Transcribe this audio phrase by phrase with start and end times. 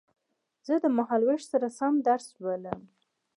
[0.67, 2.81] زه د مهال وېش سره سم درس لولم